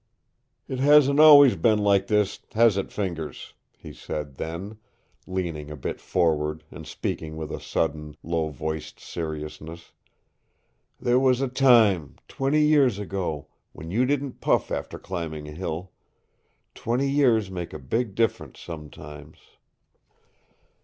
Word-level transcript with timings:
"It 0.67 0.79
hasn't 0.79 1.19
always 1.19 1.55
been 1.55 1.77
like 1.77 2.07
this, 2.07 2.39
has 2.53 2.75
it, 2.75 2.91
Fingers?" 2.91 3.53
he 3.77 3.93
said 3.93 4.37
then, 4.37 4.79
leaning 5.27 5.69
a 5.69 5.75
bit 5.75 5.99
forward 6.01 6.63
and 6.71 6.87
speaking 6.87 7.37
with 7.37 7.51
a 7.51 7.59
sudden, 7.59 8.17
low 8.23 8.49
voiced 8.49 8.99
seriousness. 8.99 9.91
"There 10.99 11.19
was 11.19 11.39
a 11.39 11.47
time, 11.47 12.15
twenty 12.27 12.61
years 12.63 12.97
ago, 12.97 13.49
when 13.73 13.91
you 13.91 14.07
didn't 14.07 14.41
puff 14.41 14.71
after 14.71 14.97
climbing 14.97 15.47
a 15.47 15.51
hill. 15.51 15.91
Twenty 16.73 17.07
years 17.07 17.51
make 17.51 17.71
a 17.71 17.77
big 17.77 18.15
difference, 18.15 18.59
sometimes." 18.59 19.37